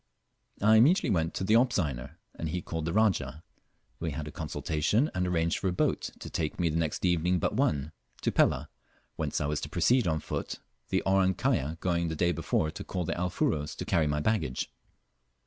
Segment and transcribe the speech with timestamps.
[0.63, 3.43] I immediately went to the Opzeiner, and he called the Rajah.
[3.99, 7.37] We had a consultation, and arranged for a boat to take me the next evening
[7.37, 7.91] but one,
[8.23, 8.67] to Pelah,
[9.15, 10.57] whence I was to proceed on foot,
[10.89, 14.71] the Orang kaya going the day before to call the Alfuros to carry my baggage.